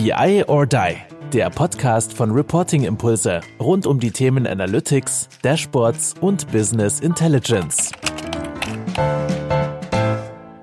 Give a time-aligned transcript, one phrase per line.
[0.00, 0.96] BI or Die,
[1.32, 7.90] der Podcast von Reporting Impulse rund um die Themen Analytics, Dashboards und Business Intelligence.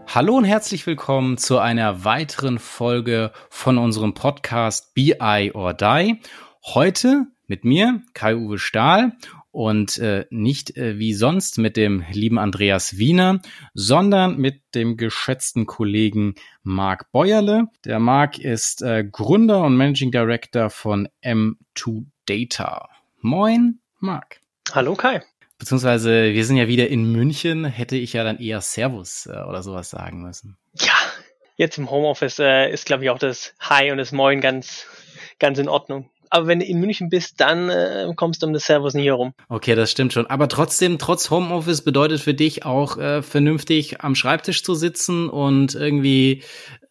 [0.08, 6.22] Hallo und herzlich willkommen zu einer weiteren Folge von unserem Podcast BI or Die.
[6.64, 9.18] Heute mit mir, Kai-Uwe Stahl
[9.56, 13.40] und äh, nicht äh, wie sonst mit dem lieben Andreas Wiener,
[13.74, 17.70] sondern mit dem geschätzten Kollegen Marc Bäuerle.
[17.86, 22.90] Der Marc ist äh, Gründer und Managing Director von M2 Data.
[23.22, 24.42] Moin, Marc.
[24.74, 25.24] Hallo Kai.
[25.58, 29.64] Beziehungsweise wir sind ja wieder in München, hätte ich ja dann eher Servus äh, oder
[29.64, 30.58] sowas sagen müssen.
[30.74, 30.98] Ja,
[31.56, 34.86] jetzt im Homeoffice äh, ist glaube ich auch das Hi und das Moin ganz
[35.40, 38.66] ganz in Ordnung aber wenn du in München bist, dann äh, kommst du um das
[38.66, 39.34] Servus nie herum.
[39.50, 40.28] Okay, das stimmt schon.
[40.28, 45.76] Aber trotzdem, trotz Homeoffice bedeutet für dich auch äh, vernünftig am Schreibtisch zu sitzen und
[45.76, 46.44] irgendwie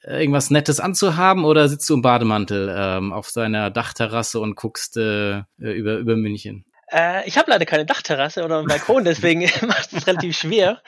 [0.02, 4.96] äh, irgendwas Nettes anzuhaben oder sitzt du im Bademantel ähm, auf seiner Dachterrasse und guckst
[4.96, 6.64] äh, über, über München?
[6.90, 10.80] Äh, ich habe leider keine Dachterrasse oder einen Balkon, deswegen macht es relativ schwer.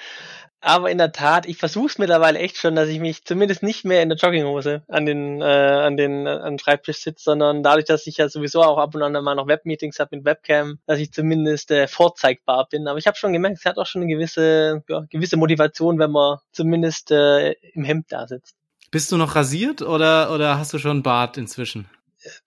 [0.67, 3.85] Aber in der Tat, ich versuche es mittlerweile echt schon, dass ich mich zumindest nicht
[3.85, 7.85] mehr in der Jogginghose an den, äh, an den, an den Schreibtisch sitze, sondern dadurch,
[7.85, 10.99] dass ich ja sowieso auch ab und an mal noch Webmeetings habe mit Webcam, dass
[10.99, 12.89] ich zumindest äh, vorzeigbar bin.
[12.89, 16.11] Aber ich habe schon gemerkt, es hat auch schon eine gewisse, ja, gewisse Motivation, wenn
[16.11, 18.57] man zumindest äh, im Hemd da sitzt.
[18.91, 21.87] Bist du noch rasiert oder, oder hast du schon Bart inzwischen?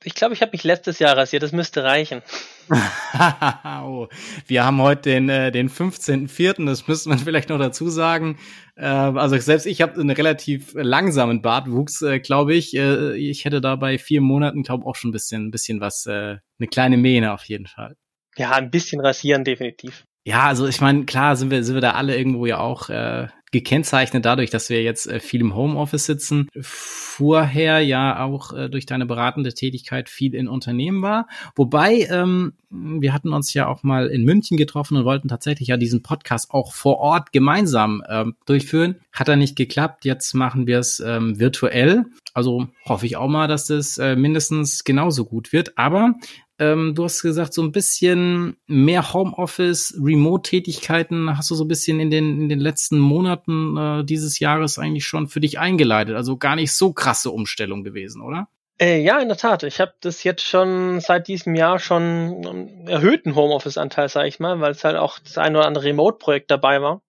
[0.03, 2.22] Ich glaube, ich habe mich letztes Jahr rasiert, das müsste reichen.
[3.83, 4.08] oh,
[4.47, 8.38] wir haben heute den, äh, den 15.04., das müsste man vielleicht noch dazu sagen.
[8.75, 12.75] Äh, also selbst ich habe einen relativ langsamen Bartwuchs, äh, glaube ich.
[12.75, 16.38] Äh, ich hätte da bei vier Monaten, glaube auch schon ein bisschen, bisschen was, äh,
[16.59, 17.95] eine kleine Mähne auf jeden Fall.
[18.38, 20.05] Ja, ein bisschen rasieren definitiv.
[20.25, 23.27] Ja, also ich meine, klar sind wir, sind wir da alle irgendwo ja auch äh,
[23.52, 26.47] gekennzeichnet dadurch, dass wir jetzt äh, viel im Homeoffice sitzen.
[26.59, 31.28] Vorher ja auch äh, durch deine beratende Tätigkeit viel in Unternehmen war.
[31.56, 35.78] Wobei, ähm, wir hatten uns ja auch mal in München getroffen und wollten tatsächlich ja
[35.78, 38.97] diesen Podcast auch vor Ort gemeinsam ähm, durchführen.
[39.12, 40.06] Hat da nicht geklappt.
[40.06, 42.06] Jetzt machen wir es ähm, virtuell.
[42.34, 45.78] Also hoffe ich auch mal, dass das äh, mindestens genauso gut wird.
[45.78, 46.13] Aber
[46.59, 52.02] ähm, du hast gesagt, so ein bisschen mehr Homeoffice, Remote-Tätigkeiten hast du so ein bisschen
[52.02, 56.16] in den, in den letzten Monaten äh, dieses Jahres eigentlich schon für dich eingeleitet.
[56.16, 58.50] Also gar nicht so krasse Umstellung gewesen, oder?
[58.81, 59.64] Äh, ja, in der Tat.
[59.64, 64.59] Ich habe das jetzt schon seit diesem Jahr schon einen erhöhten Homeoffice-Anteil, sage ich mal,
[64.59, 67.02] weil es halt auch das ein oder andere Remote-Projekt dabei war,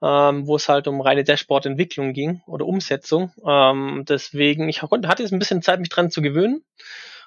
[0.00, 3.32] ähm, wo es halt um reine Dashboard-Entwicklung ging oder Umsetzung.
[3.44, 6.64] Ähm, deswegen, ich hatte jetzt ein bisschen Zeit, mich dran zu gewöhnen.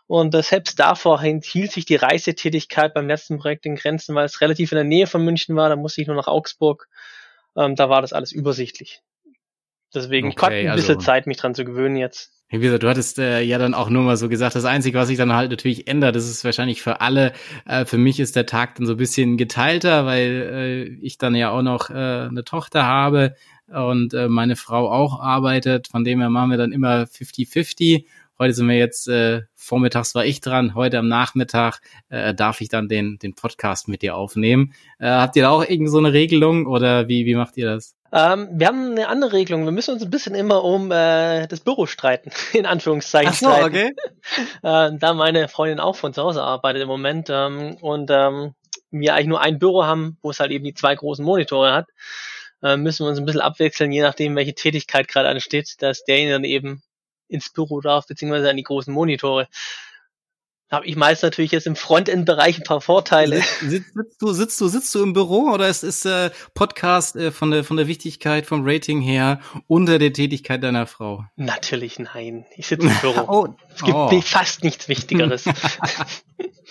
[0.08, 4.42] Und äh, selbst davor hielt sich die Reisetätigkeit beim letzten Projekt in Grenzen, weil es
[4.42, 5.70] relativ in der Nähe von München war.
[5.70, 6.88] Da musste ich nur nach Augsburg.
[7.56, 9.02] Ähm, da war das alles übersichtlich.
[9.94, 12.32] Deswegen okay, hat ein bisschen also, Zeit, mich dran zu gewöhnen jetzt.
[12.50, 15.08] Wie gesagt, du hattest äh, ja dann auch nur mal so gesagt, das Einzige, was
[15.08, 17.34] sich dann halt natürlich ändert, das ist wahrscheinlich für alle,
[17.66, 21.34] äh, für mich ist der Tag dann so ein bisschen geteilter, weil äh, ich dann
[21.34, 23.36] ja auch noch äh, eine Tochter habe
[23.68, 25.88] und äh, meine Frau auch arbeitet.
[25.88, 28.06] Von dem her machen wir dann immer 50-50
[28.40, 31.80] Heute sind wir jetzt, äh, vormittags war ich dran, heute am Nachmittag
[32.10, 34.74] äh, darf ich dann den, den Podcast mit dir aufnehmen.
[34.98, 37.96] Äh, habt ihr da auch irgend so eine Regelung oder wie, wie macht ihr das?
[38.12, 39.66] Ähm, wir haben eine andere Regelung.
[39.66, 43.34] Wir müssen uns ein bisschen immer um äh, das Büro streiten, in Anführungszeichen.
[43.34, 43.92] Ach so, okay.
[44.64, 48.56] äh, da meine Freundin auch von zu Hause arbeitet im Moment ähm, und ähm,
[48.90, 51.88] wir eigentlich nur ein Büro haben, wo es halt eben die zwei großen Monitore hat,
[52.64, 56.34] äh, müssen wir uns ein bisschen abwechseln, je nachdem, welche Tätigkeit gerade ansteht, dass derjenige
[56.34, 56.82] dann eben
[57.34, 59.48] ins Büro darf, beziehungsweise an die großen Monitore.
[60.70, 63.42] Da habe ich meist natürlich jetzt im Frontend-Bereich ein paar Vorteile.
[63.42, 67.32] Sitzt, sitzt, du, sitzt du, sitzt du im Büro oder ist, ist äh, Podcast äh,
[67.32, 71.26] von der von der Wichtigkeit vom Rating her unter der Tätigkeit deiner Frau?
[71.36, 72.48] Natürlich nein.
[72.56, 73.26] Ich sitze im Büro.
[73.28, 74.22] oh, es gibt oh.
[74.22, 75.46] fast nichts Wichtigeres.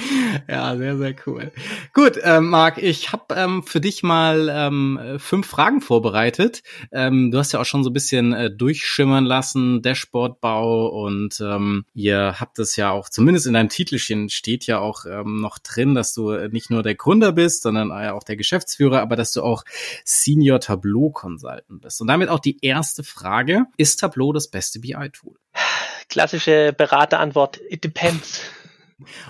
[0.48, 1.52] Ja, sehr, sehr cool.
[1.92, 6.62] Gut, ähm, Marc, ich habe ähm, für dich mal ähm, fünf Fragen vorbereitet.
[6.92, 11.84] Ähm, du hast ja auch schon so ein bisschen äh, durchschimmern lassen, Dashboardbau und ähm,
[11.94, 15.94] ihr habt es ja auch, zumindest in deinem Titelchen steht ja auch ähm, noch drin,
[15.94, 19.64] dass du nicht nur der Gründer bist, sondern auch der Geschäftsführer, aber dass du auch
[20.04, 22.00] Senior Tableau Consultant bist.
[22.00, 25.34] Und damit auch die erste Frage, ist Tableau das beste BI-Tool?
[26.08, 28.42] Klassische Beraterantwort, it depends.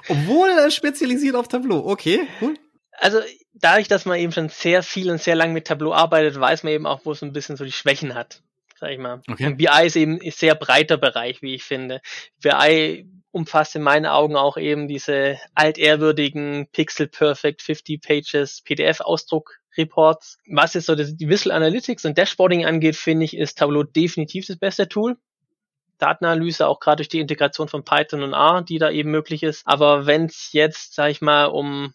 [0.08, 1.86] Obwohl er spezialisiert auf Tableau.
[1.86, 2.54] Okay, cool.
[2.92, 3.20] Also
[3.54, 6.72] dadurch, dass man eben schon sehr viel und sehr lang mit Tableau arbeitet, weiß man
[6.72, 8.42] eben auch, wo es ein bisschen so die Schwächen hat.
[8.78, 9.22] Sag ich mal.
[9.30, 9.46] Okay.
[9.46, 12.00] Und BI ist eben ein sehr breiter Bereich, wie ich finde.
[12.42, 19.60] BI umfasst in meinen Augen auch eben diese altehrwürdigen Pixel Perfect 50 Pages PDF Ausdruck
[19.76, 20.38] Reports.
[20.50, 24.58] Was jetzt so die Visual Analytics und Dashboarding angeht, finde ich, ist Tableau definitiv das
[24.58, 25.16] beste Tool
[26.00, 29.66] Datenanalyse, auch gerade durch die Integration von Python und R, die da eben möglich ist.
[29.66, 31.94] Aber wenn es jetzt, sag ich mal, um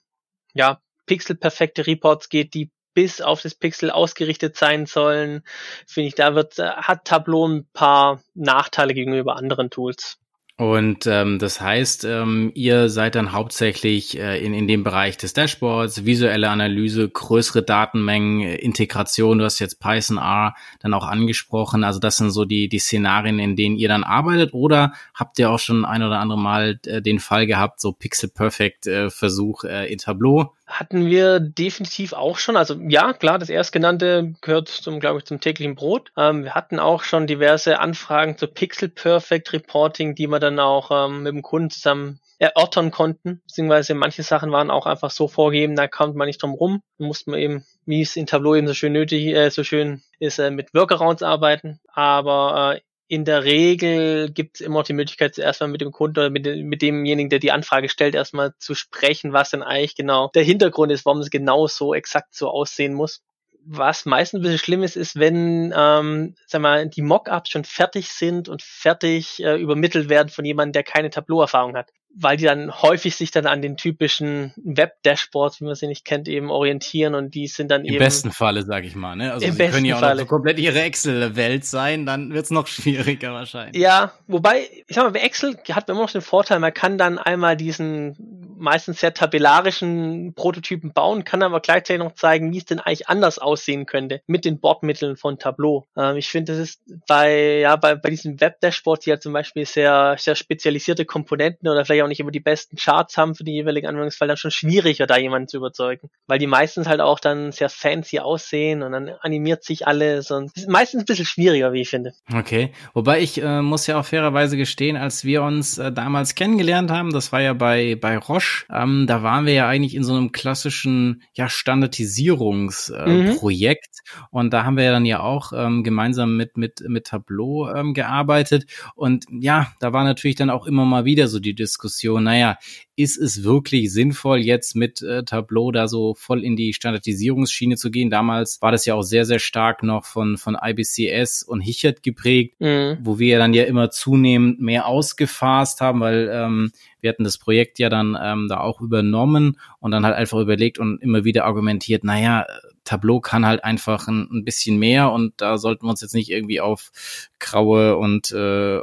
[0.54, 5.44] ja, pixelperfekte Reports geht, die bis auf das Pixel ausgerichtet sein sollen,
[5.86, 10.18] finde ich, da wird, äh, hat Tableau ein paar Nachteile gegenüber anderen Tools.
[10.58, 15.34] Und ähm, das heißt, ähm, ihr seid dann hauptsächlich äh, in, in dem Bereich des
[15.34, 21.84] Dashboards, visuelle Analyse, größere Datenmengen, Integration, du hast jetzt Python R dann auch angesprochen.
[21.84, 24.54] Also das sind so die, die Szenarien, in denen ihr dann arbeitet.
[24.54, 28.30] Oder habt ihr auch schon ein oder andere Mal äh, den Fall gehabt, so Pixel
[28.30, 30.54] Perfect äh, Versuch äh, in Tableau?
[30.68, 32.58] Hatten wir definitiv auch schon.
[32.58, 36.12] Also ja, klar, das erstgenannte gehört zum, glaube ich, zum täglichen Brot.
[36.18, 40.90] Ähm, wir hatten auch schon diverse Anfragen zu Pixel Perfect Reporting, die wir dann auch
[40.92, 45.76] ähm, mit dem Kunden zusammen erörtern konnten, beziehungsweise manche Sachen waren auch einfach so vorgegeben,
[45.76, 46.82] da kam man nicht drum rum.
[46.98, 50.02] Da musste man eben, wie es in Tableau eben so schön nötig, äh, so schön
[50.20, 51.80] ist, äh, mit Workarounds arbeiten.
[51.88, 56.20] Aber äh, in der Regel gibt es immer die Möglichkeit, zuerst mal mit dem Kunden
[56.20, 60.30] oder mit, mit demjenigen, der die Anfrage stellt, erstmal zu sprechen, was denn eigentlich genau
[60.34, 63.22] der Hintergrund ist, warum es genau so exakt so aussehen muss.
[63.68, 68.10] Was meistens ein bisschen schlimm ist, ist, wenn ähm, sag mal, die Mockups schon fertig
[68.10, 72.72] sind und fertig äh, übermittelt werden von jemandem, der keine Tableau-Erfahrung hat weil die dann
[72.82, 77.36] häufig sich dann an den typischen Web-Dashboards, wie man sie nicht kennt, eben orientieren und
[77.36, 77.96] die sind dann Im eben.
[77.96, 79.34] Im besten Falle, sage ich mal, ne?
[79.34, 80.16] Also sie können ja auch Falle.
[80.16, 83.82] noch so komplett ihre Excel-Welt sein, dann wird's noch schwieriger wahrscheinlich.
[83.82, 86.98] Ja, wobei, ich sag mal, bei Excel hat man immer noch den Vorteil, man kann
[86.98, 92.66] dann einmal diesen meistens sehr tabellarischen Prototypen bauen, kann aber gleichzeitig noch zeigen, wie es
[92.66, 95.88] denn eigentlich anders aussehen könnte mit den Bordmitteln von Tableau.
[95.96, 99.66] Ähm, ich finde, das ist bei, ja, bei, bei diesen Web-Dashboards, die ja zum Beispiel
[99.66, 103.54] sehr, sehr spezialisierte Komponenten oder vielleicht auch nicht immer die besten Charts haben für die
[103.54, 106.10] jeweiligen Anwendungsfall, dann schon schwieriger, da jemanden zu überzeugen.
[106.28, 110.52] Weil die meistens halt auch dann sehr fancy aussehen und dann animiert sich alles und
[110.56, 112.14] ist meistens ein bisschen schwieriger, wie ich finde.
[112.34, 112.72] Okay.
[112.94, 117.14] Wobei ich äh, muss ja auch fairerweise gestehen, als wir uns äh, damals kennengelernt haben,
[117.14, 120.32] das war ja bei, bei Roche, ähm, da waren wir ja eigentlich in so einem
[120.32, 124.26] klassischen ja, Standardisierungsprojekt äh, mhm.
[124.32, 127.94] und da haben wir ja dann ja auch ähm, gemeinsam mit, mit, mit Tableau ähm,
[127.94, 128.66] gearbeitet
[128.96, 132.58] und ja, da war natürlich dann auch immer mal wieder so die Diskussion, naja,
[132.96, 137.92] ist es wirklich sinnvoll, jetzt mit äh, Tableau da so voll in die Standardisierungsschiene zu
[137.92, 138.10] gehen?
[138.10, 142.56] Damals war das ja auch sehr, sehr stark noch von, von IBCS und Hichert geprägt,
[142.60, 142.98] mhm.
[143.02, 147.80] wo wir dann ja immer zunehmend mehr ausgefasst haben, weil ähm, wir hatten das Projekt
[147.80, 152.04] ja dann ähm, da auch übernommen und dann halt einfach überlegt und immer wieder argumentiert,
[152.04, 152.46] naja,
[152.84, 156.30] Tableau kann halt einfach ein, ein bisschen mehr und da sollten wir uns jetzt nicht
[156.30, 156.92] irgendwie auf
[157.40, 158.80] graue und äh,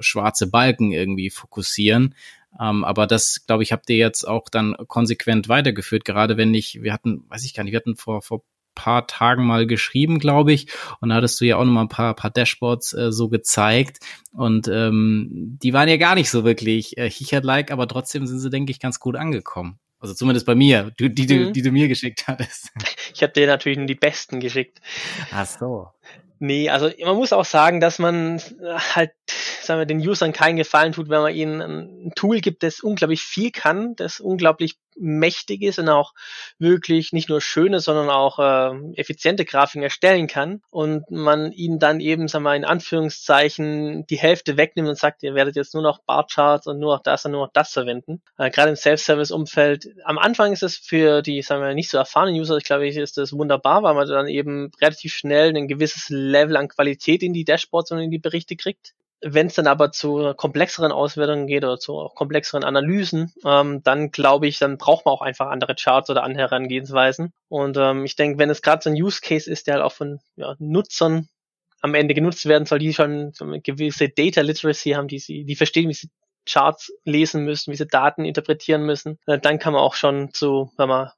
[0.00, 2.14] schwarze Balken irgendwie fokussieren.
[2.60, 6.82] Ähm, aber das, glaube ich, habt ihr jetzt auch dann konsequent weitergeführt, gerade wenn ich,
[6.82, 8.42] wir hatten, weiß ich gar nicht, wir hatten vor, vor
[8.74, 10.68] paar Tagen mal geschrieben, glaube ich.
[11.00, 13.98] Und da hattest du ja auch noch mal ein paar, paar Dashboards äh, so gezeigt.
[14.32, 18.50] Und ähm, die waren ja gar nicht so wirklich äh, Hichert-like, aber trotzdem sind sie,
[18.50, 19.78] denke ich, ganz gut angekommen.
[20.00, 21.26] Also zumindest bei mir, die, die, mhm.
[21.26, 22.70] die, die du mir geschickt hattest.
[23.14, 24.80] Ich habe dir natürlich nur die besten geschickt.
[25.30, 25.88] Ach so.
[26.40, 28.40] Nee, also man muss auch sagen, dass man
[28.92, 29.12] halt,
[29.66, 33.22] sagen wir, den Usern keinen Gefallen tut, wenn man ihnen ein Tool gibt, das unglaublich
[33.22, 36.14] viel kann, das unglaublich mächtig ist und auch
[36.58, 42.00] wirklich nicht nur schöne, sondern auch äh, effiziente Grafiken erstellen kann und man ihnen dann
[42.00, 46.00] eben, sagen wir in Anführungszeichen, die Hälfte wegnimmt und sagt, ihr werdet jetzt nur noch
[46.04, 48.22] Barcharts und nur noch das und nur noch das verwenden.
[48.38, 49.88] Äh, Gerade im Self-Service-Umfeld.
[50.04, 53.18] Am Anfang ist es für die, sagen wir, nicht so erfahrenen User, ich glaube, ist
[53.18, 57.44] das wunderbar, weil man dann eben relativ schnell ein gewisses Level an Qualität in die
[57.44, 58.94] Dashboards und in die Berichte kriegt.
[59.26, 64.46] Wenn es dann aber zu komplexeren Auswertungen geht oder zu komplexeren Analysen, ähm, dann glaube
[64.46, 67.32] ich, dann braucht man auch einfach andere Charts oder andere Herangehensweisen.
[67.48, 69.92] Und ähm, ich denke, wenn es gerade so ein Use Case ist, der halt auch
[69.92, 71.28] von ja, Nutzern
[71.80, 75.56] am Ende genutzt werden soll, die schon eine gewisse Data Literacy haben, die sie, die
[75.56, 76.10] verstehen, wie sie
[76.46, 80.70] Charts lesen müssen, wie sie Daten interpretieren müssen, äh, dann kann man auch schon zu,
[80.76, 81.10] wenn man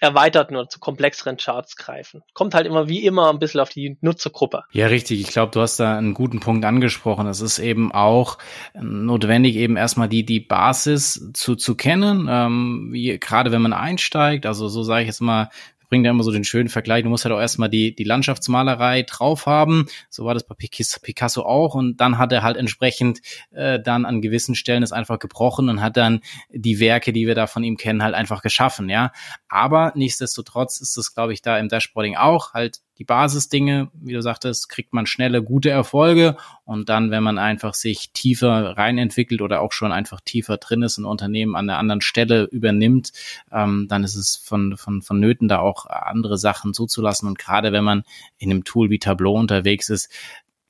[0.00, 2.22] erweiterten oder zu komplexeren Charts greifen.
[2.34, 4.64] Kommt halt immer wie immer ein bisschen auf die Nutzergruppe.
[4.72, 5.20] Ja, richtig.
[5.20, 7.26] Ich glaube, du hast da einen guten Punkt angesprochen.
[7.26, 8.38] Es ist eben auch
[8.74, 14.46] notwendig, eben erstmal die, die Basis zu, zu kennen, ähm, gerade wenn man einsteigt.
[14.46, 15.50] Also so sage ich jetzt mal,
[15.88, 19.02] bringt ja immer so den schönen Vergleich, du musst halt auch erstmal die, die Landschaftsmalerei
[19.02, 19.86] drauf haben.
[20.10, 21.74] So war das bei Picasso auch.
[21.74, 25.80] Und dann hat er halt entsprechend äh, dann an gewissen Stellen es einfach gebrochen und
[25.80, 29.12] hat dann die Werke, die wir da von ihm kennen, halt einfach geschaffen, ja.
[29.48, 34.22] Aber nichtsdestotrotz ist es, glaube ich, da im Dashboarding auch halt die Basisdinge, wie du
[34.22, 39.60] sagtest, kriegt man schnelle, gute Erfolge und dann, wenn man einfach sich tiefer reinentwickelt oder
[39.60, 43.12] auch schon einfach tiefer drin ist, ein Unternehmen an einer anderen Stelle übernimmt,
[43.52, 47.72] ähm, dann ist es von, von, von Nöten da auch andere Sachen zuzulassen und gerade
[47.72, 48.02] wenn man
[48.38, 50.10] in einem Tool wie Tableau unterwegs ist,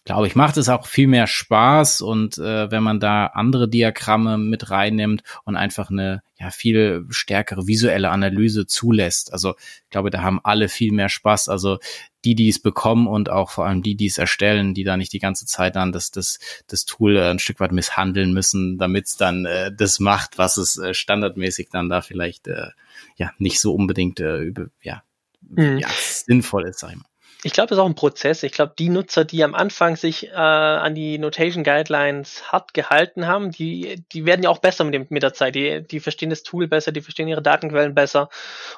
[0.06, 4.38] glaube ich, macht es auch viel mehr Spaß und äh, wenn man da andere Diagramme
[4.38, 9.32] mit reinnimmt und einfach eine ja viel stärkere visuelle Analyse zulässt.
[9.32, 11.48] Also ich glaube, da haben alle viel mehr Spaß.
[11.48, 11.78] Also
[12.26, 15.12] die, die es bekommen und auch vor allem die, die es erstellen, die da nicht
[15.12, 19.06] die ganze Zeit dann das, das, das Tool äh, ein Stück weit misshandeln müssen, damit
[19.06, 22.70] es dann äh, das macht, was es äh, standardmäßig dann da vielleicht äh,
[23.16, 25.02] ja nicht so unbedingt äh, über, ja,
[25.40, 25.78] mhm.
[25.78, 27.06] ja, sinnvoll ist, sag ich mal.
[27.44, 28.42] Ich glaube, das ist auch ein Prozess.
[28.42, 33.28] Ich glaube, die Nutzer, die am Anfang sich äh, an die Notation Guidelines hart gehalten
[33.28, 35.54] haben, die, die werden ja auch besser mit, dem, mit der Zeit.
[35.54, 38.30] Die, die verstehen das Tool besser, die verstehen ihre Datenquellen besser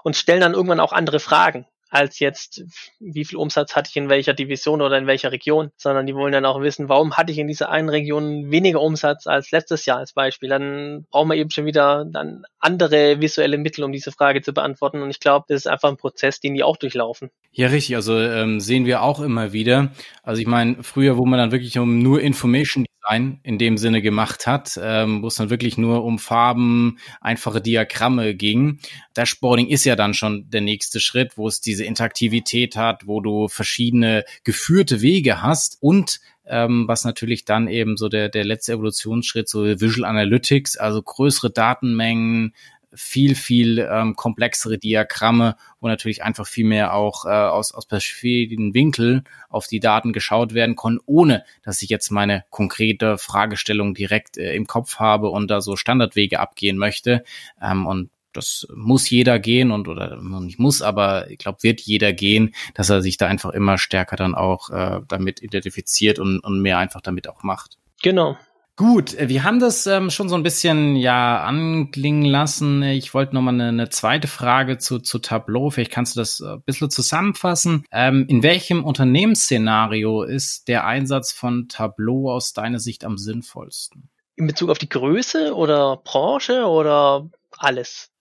[0.03, 2.65] und stellen dann irgendwann auch andere Fragen als jetzt,
[3.01, 6.33] wie viel Umsatz hatte ich in welcher Division oder in welcher Region, sondern die wollen
[6.33, 9.99] dann auch wissen, warum hatte ich in dieser einen Region weniger Umsatz als letztes Jahr
[9.99, 10.49] als Beispiel.
[10.49, 15.03] Dann brauchen wir eben schon wieder dann andere visuelle Mittel, um diese Frage zu beantworten.
[15.03, 17.31] Und ich glaube, das ist einfach ein Prozess, den die auch durchlaufen.
[17.53, 17.97] Ja, richtig.
[17.97, 19.91] Also ähm, sehen wir auch immer wieder.
[20.23, 24.03] Also ich meine, früher, wo man dann wirklich um nur Information Design in dem Sinne
[24.03, 28.79] gemacht hat, ähm, wo es dann wirklich nur um Farben, einfache Diagramme ging.
[29.15, 33.49] Dashboarding ist ja dann schon der nächste Schritt, wo es diese Interaktivität hat, wo du
[33.49, 39.49] verschiedene geführte Wege hast und ähm, was natürlich dann eben so der, der letzte Evolutionsschritt,
[39.49, 42.55] so Visual Analytics, also größere Datenmengen,
[42.95, 48.75] viel, viel ähm, komplexere Diagramme, wo natürlich einfach viel mehr auch äh, aus, aus verschiedenen
[48.75, 54.39] Winkeln auf die Daten geschaut werden kann, ohne dass ich jetzt meine konkrete Fragestellung direkt
[54.39, 57.25] äh, im Kopf habe und da so Standardwege abgehen möchte.
[57.61, 62.13] Ähm, und das muss jeder gehen und oder nicht muss, aber ich glaube, wird jeder
[62.13, 66.61] gehen, dass er sich da einfach immer stärker dann auch äh, damit identifiziert und, und
[66.61, 67.79] mehr einfach damit auch macht.
[68.03, 68.37] Genau,
[68.79, 72.85] Gut, äh, wir haben das ähm, schon so ein bisschen ja anklingen lassen.
[72.85, 75.71] Ich wollte noch mal eine, eine, zweite Frage zu, zu Tableau.
[75.71, 77.85] Vielleicht kannst du das ein bisschen zusammenfassen.
[77.91, 84.11] Ähm, in welchem Unternehmensszenario ist der Einsatz von Tableau aus deiner Sicht am sinnvollsten?
[84.37, 88.13] In Bezug auf die Größe oder Branche oder alles?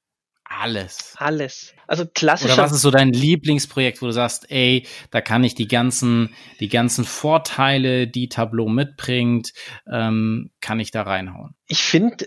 [0.49, 1.13] Alles.
[1.17, 1.73] Alles.
[1.87, 2.51] Also klassisch.
[2.51, 6.33] Oder was ist so dein Lieblingsprojekt, wo du sagst, ey, da kann ich die ganzen,
[6.59, 9.53] die ganzen Vorteile, die Tableau mitbringt,
[9.91, 11.55] ähm, kann ich da reinhauen?
[11.67, 12.25] Ich finde,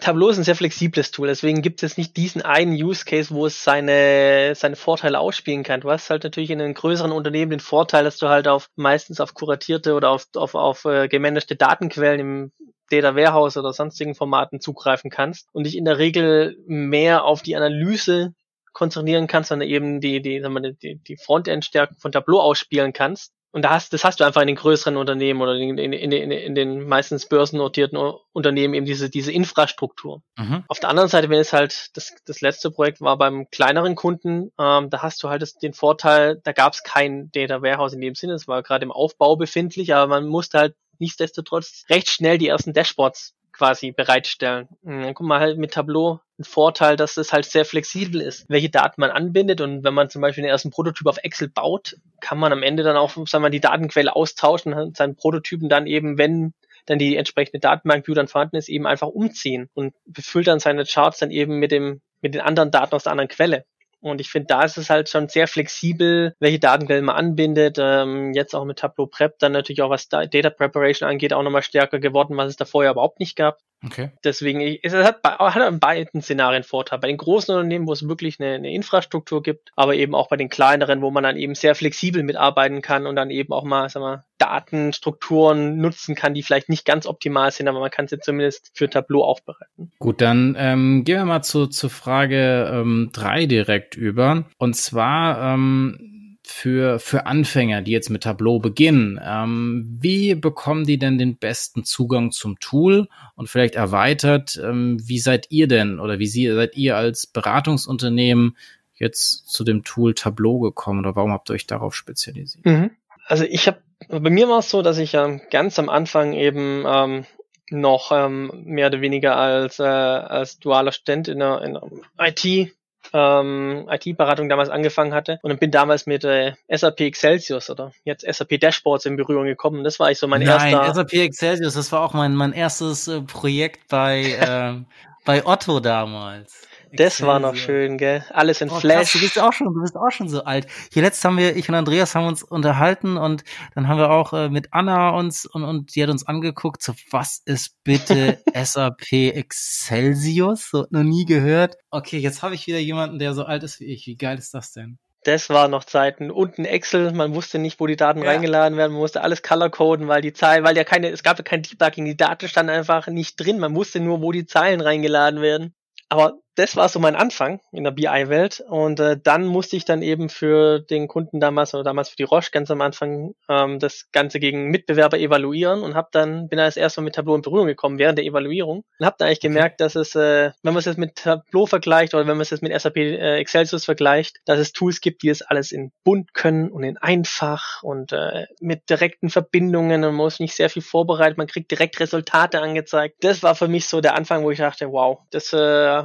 [0.00, 3.46] Tableau ist ein sehr flexibles Tool, deswegen gibt es nicht diesen einen Use Case, wo
[3.46, 5.80] es seine, seine Vorteile ausspielen kann.
[5.80, 9.20] Du hast halt natürlich in einem größeren Unternehmen den Vorteil, dass du halt auf meistens
[9.20, 12.52] auf kuratierte oder auf, auf, auf äh, gemanagte Datenquellen im
[12.90, 17.56] Data Warehouse oder sonstigen Formaten zugreifen kannst und dich in der Regel mehr auf die
[17.56, 18.34] Analyse
[18.72, 23.32] konzentrieren kannst, sondern eben die, die, sagen wir, die, die Frontend-Stärken von Tableau ausspielen kannst.
[23.54, 26.30] Und da hast, das hast du einfach in den größeren Unternehmen oder in, in, in,
[26.32, 27.96] in den meistens börsennotierten
[28.32, 30.22] Unternehmen eben diese, diese Infrastruktur.
[30.36, 30.64] Mhm.
[30.66, 34.50] Auf der anderen Seite, wenn es halt, das, das letzte Projekt war beim kleineren Kunden,
[34.58, 38.00] ähm, da hast du halt das, den Vorteil, da gab es kein Data Warehouse in
[38.00, 42.38] dem Sinne, es war gerade im Aufbau befindlich, aber man musste halt nichtsdestotrotz recht schnell
[42.38, 44.68] die ersten Dashboards quasi bereitstellen.
[44.82, 48.44] Und dann kommt man halt mit Tableau einen Vorteil, dass es halt sehr flexibel ist,
[48.48, 49.60] welche Daten man anbindet.
[49.60, 52.82] Und wenn man zum Beispiel den ersten Prototyp auf Excel baut, kann man am Ende
[52.82, 56.52] dann auch, sagen wir, die Datenquelle austauschen und seinen Prototypen dann eben, wenn
[56.86, 61.18] dann die entsprechende Datenbankview dann vorhanden ist, eben einfach umziehen und befüllt dann seine Charts
[61.18, 63.64] dann eben mit dem, mit den anderen Daten aus der anderen Quelle.
[64.04, 67.78] Und ich finde, da ist es halt schon sehr flexibel, welche Datenquellen man anbindet.
[67.80, 71.62] Ähm, jetzt auch mit Tableau Prep, dann natürlich auch was Data Preparation angeht, auch nochmal
[71.62, 73.58] stärker geworden, was es da vorher überhaupt nicht gab.
[73.84, 74.10] Okay.
[74.24, 76.98] Deswegen, es hat, bei, hat in beiden Szenarien Vorteil.
[76.98, 80.36] Bei den großen Unternehmen, wo es wirklich eine, eine, Infrastruktur gibt, aber eben auch bei
[80.36, 83.88] den kleineren, wo man dann eben sehr flexibel mitarbeiten kann und dann eben auch mal,
[83.88, 88.18] sagen wir, Datenstrukturen nutzen kann, die vielleicht nicht ganz optimal sind, aber man kann sie
[88.18, 89.92] zumindest für Tableau aufbereiten.
[89.98, 94.44] Gut, dann ähm, gehen wir mal zu, zu Frage ähm, drei direkt über.
[94.58, 96.13] Und zwar, ähm,
[96.54, 101.84] für, für Anfänger, die jetzt mit Tableau beginnen, ähm, wie bekommen die denn den besten
[101.84, 106.96] Zugang zum Tool und vielleicht erweitert, ähm, wie seid ihr denn oder wie seid ihr
[106.96, 108.56] als Beratungsunternehmen
[108.94, 112.64] jetzt zu dem Tool Tableau gekommen oder warum habt ihr euch darauf spezialisiert?
[112.64, 112.92] Mhm.
[113.26, 116.84] Also ich habe, bei mir war es so, dass ich ähm, ganz am Anfang eben
[116.86, 117.26] ähm,
[117.68, 121.82] noch ähm, mehr oder weniger als, äh, als dualer Student in der, in der
[122.20, 122.72] IT
[123.14, 128.60] ähm, IT-Beratung damals angefangen hatte und bin damals mit äh, SAP Excelsius oder jetzt SAP
[128.60, 129.84] Dashboards in Berührung gekommen.
[129.84, 130.82] Das war ich so mein Nein, erster.
[130.82, 134.84] Nein, SAP Excelsius, das war auch mein, mein erstes äh, Projekt bei, äh,
[135.24, 136.66] bei Otto damals.
[136.96, 138.24] Das war noch schön, gell?
[138.30, 139.10] Alles in oh, Flash.
[139.10, 140.66] Krass, du bist auch schon, du bist auch schon so alt.
[140.92, 144.32] Hier letzt haben wir, ich und Andreas haben uns unterhalten und dann haben wir auch
[144.32, 149.12] äh, mit Anna uns und, und die hat uns angeguckt, so was ist bitte SAP
[149.12, 150.70] Excelsius?
[150.70, 151.76] So noch nie gehört.
[151.90, 154.06] Okay, jetzt habe ich wieder jemanden, der so alt ist wie ich.
[154.06, 154.98] Wie geil ist das denn?
[155.24, 156.30] Das war noch Zeiten.
[156.30, 158.30] Unten Excel, man wusste nicht, wo die Daten ja.
[158.30, 161.44] reingeladen werden, man musste alles colorcoden, weil die Zahlen, weil ja keine, es gab ja
[161.44, 165.40] kein Debugging, die Daten standen einfach nicht drin, man wusste nur, wo die Zahlen reingeladen
[165.40, 165.74] werden.
[166.10, 170.02] Aber das war so mein Anfang in der BI-Welt und äh, dann musste ich dann
[170.02, 174.10] eben für den Kunden damals oder damals für die Roche ganz am Anfang ähm, das
[174.12, 177.66] Ganze gegen Mitbewerber evaluieren und habe dann bin als erstes Mal mit Tableau in Berührung
[177.66, 180.84] gekommen während der Evaluierung und habe dann eigentlich gemerkt, dass es, äh, wenn man es
[180.84, 184.58] jetzt mit Tableau vergleicht oder wenn man es jetzt mit SAP äh, Excelsius vergleicht, dass
[184.58, 188.88] es Tools gibt, die es alles in bunt können und in einfach und äh, mit
[188.88, 193.16] direkten Verbindungen und man muss nicht sehr viel vorbereiten, man kriegt direkt Resultate angezeigt.
[193.20, 196.04] Das war für mich so der Anfang, wo ich dachte, wow, das äh,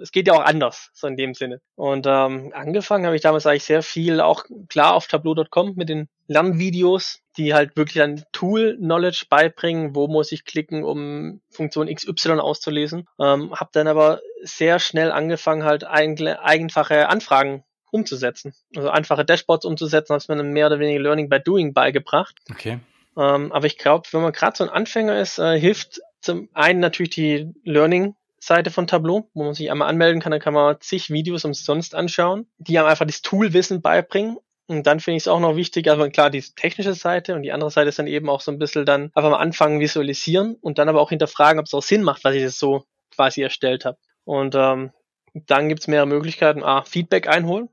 [0.00, 1.60] es geht ja auch anders, so in dem Sinne.
[1.74, 6.08] Und ähm, angefangen habe ich damals eigentlich sehr viel auch klar auf tableau.com mit den
[6.26, 13.08] Lernvideos, die halt wirklich dann Tool-Knowledge beibringen, wo muss ich klicken, um Funktion XY auszulesen.
[13.18, 18.54] Ähm, habe dann aber sehr schnell angefangen, halt einfache Anfragen umzusetzen.
[18.76, 22.36] Also einfache Dashboards umzusetzen, habe mir mehr oder weniger Learning by Doing beigebracht.
[22.50, 22.78] Okay.
[23.16, 26.80] Ähm, aber ich glaube, wenn man gerade so ein Anfänger ist, äh, hilft zum einen
[26.80, 30.80] natürlich die Learning Seite von Tableau, wo man sich einmal anmelden kann, dann kann man
[30.80, 34.38] zig Videos umsonst anschauen, die einem einfach das Toolwissen beibringen.
[34.66, 37.52] Und dann finde ich es auch noch wichtig, also klar, die technische Seite und die
[37.52, 40.78] andere Seite ist dann eben auch so ein bisschen dann einfach mal anfangen, visualisieren und
[40.78, 43.84] dann aber auch hinterfragen, ob es auch Sinn macht, was ich das so quasi erstellt
[43.84, 43.98] habe.
[44.24, 44.92] Und ähm,
[45.34, 46.62] dann gibt's mehrere Möglichkeiten.
[46.62, 47.68] A, Feedback einholen.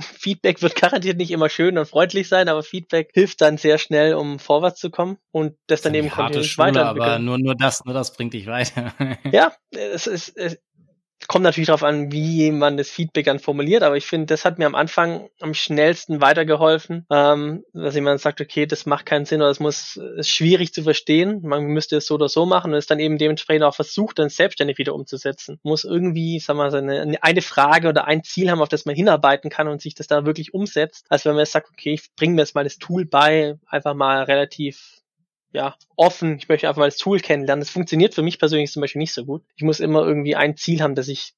[0.00, 4.14] Feedback wird garantiert nicht immer schön und freundlich sein, aber Feedback hilft dann sehr schnell,
[4.14, 7.10] um vorwärts zu kommen und das dann eben kontinuierlich weiterentwickeln.
[7.10, 8.92] Aber nur, nur das, nur das bringt dich weiter.
[9.30, 10.58] ja, es ist, es,
[11.28, 14.58] kommt natürlich darauf an, wie man das Feedback dann formuliert, aber ich finde, das hat
[14.58, 19.40] mir am Anfang am schnellsten weitergeholfen, ähm, dass jemand sagt, okay, das macht keinen Sinn
[19.40, 22.78] oder es muss ist schwierig zu verstehen, man müsste es so oder so machen und
[22.78, 25.58] es dann eben dementsprechend auch versucht, dann selbstständig wieder umzusetzen.
[25.62, 29.50] Muss irgendwie, sag mal, eine, eine Frage oder ein Ziel haben, auf das man hinarbeiten
[29.50, 32.42] kann und sich das da wirklich umsetzt, als wenn man sagt, okay, ich bringe mir
[32.42, 34.93] jetzt mal das Tool bei, einfach mal relativ
[35.54, 37.60] ja, offen, ich möchte einfach mal das Tool kennenlernen.
[37.62, 39.42] Das funktioniert für mich persönlich zum Beispiel nicht so gut.
[39.54, 41.34] Ich muss immer irgendwie ein Ziel haben, das ich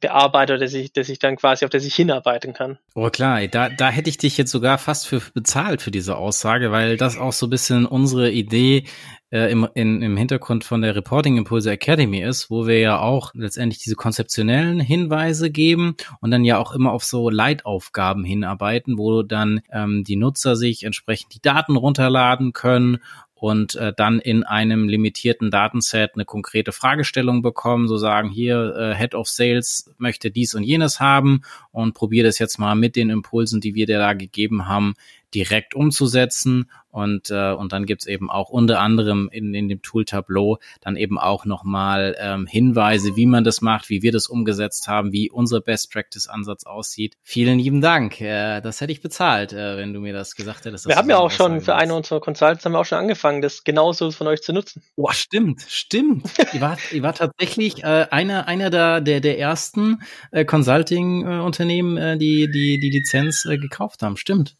[0.00, 2.78] bearbeite oder das ich, das ich dann quasi, auf das ich hinarbeiten kann.
[2.94, 6.70] Oh klar, da, da hätte ich dich jetzt sogar fast für bezahlt für diese Aussage,
[6.70, 8.84] weil das auch so ein bisschen unsere Idee
[9.30, 13.34] äh, im, in, im Hintergrund von der Reporting Impulse Academy ist, wo wir ja auch
[13.34, 19.22] letztendlich diese konzeptionellen Hinweise geben und dann ja auch immer auf so Leitaufgaben hinarbeiten, wo
[19.22, 22.98] dann ähm, die Nutzer sich entsprechend die Daten runterladen können
[23.38, 28.94] und äh, dann in einem limitierten Datenset eine konkrete Fragestellung bekommen, so sagen hier äh,
[28.96, 33.10] Head of Sales möchte dies und jenes haben und probiere das jetzt mal mit den
[33.10, 34.94] Impulsen, die wir dir da gegeben haben,
[35.34, 36.70] direkt umzusetzen.
[36.90, 40.96] Und, äh, und dann gibt's eben auch unter anderem in, in dem Tool Tableau dann
[40.96, 45.30] eben auch nochmal ähm, Hinweise, wie man das macht, wie wir das umgesetzt haben, wie
[45.30, 47.14] unser Best Practice Ansatz aussieht.
[47.22, 48.20] Vielen lieben Dank.
[48.20, 50.88] Äh, das hätte ich bezahlt, äh, wenn du mir das gesagt hättest.
[50.88, 53.64] Wir haben ja auch schon für eine unserer Consultants haben wir auch schon angefangen, das
[53.64, 54.82] genauso von euch zu nutzen.
[54.96, 56.26] Boah, stimmt, stimmt.
[56.54, 62.18] ihr, wart, ihr wart tatsächlich äh, einer, einer der, der, der ersten äh, Consulting-Unternehmen, äh,
[62.18, 64.16] die, die die Lizenz äh, gekauft haben.
[64.16, 64.56] Stimmt.